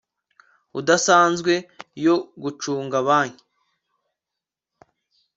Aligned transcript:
udasanzwe 0.79 1.53
yo 2.05 2.15
gucunga 2.41 2.97
banki 3.07 3.43